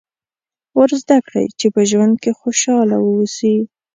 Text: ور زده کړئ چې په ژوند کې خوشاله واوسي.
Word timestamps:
ور 0.77 0.91
زده 1.01 1.17
کړئ 1.25 1.45
چې 1.59 1.67
په 1.75 1.81
ژوند 1.89 2.15
کې 2.23 2.31
خوشاله 2.39 2.97
واوسي. 3.01 3.55